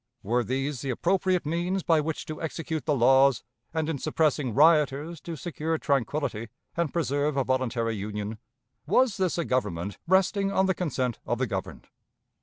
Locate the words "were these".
0.23-0.81